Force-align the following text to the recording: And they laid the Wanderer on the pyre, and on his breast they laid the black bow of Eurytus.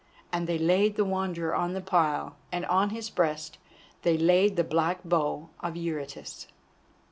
And 0.33 0.47
they 0.47 0.57
laid 0.57 0.95
the 0.95 1.05
Wanderer 1.05 1.53
on 1.53 1.73
the 1.73 1.79
pyre, 1.79 2.31
and 2.51 2.65
on 2.65 2.89
his 2.89 3.11
breast 3.11 3.59
they 4.01 4.17
laid 4.17 4.55
the 4.55 4.63
black 4.63 5.03
bow 5.03 5.51
of 5.59 5.75
Eurytus. 5.77 6.47